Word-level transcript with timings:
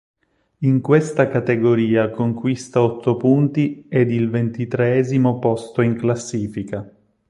In 0.61 0.81
questa 0.81 1.27
categoria 1.27 2.09
conquista 2.09 2.81
otto 2.81 3.17
punti 3.17 3.85
ed 3.87 4.09
il 4.09 4.31
ventitreesimo 4.31 5.37
posto 5.37 5.81
in 5.83 5.95
classifica. 5.95 6.91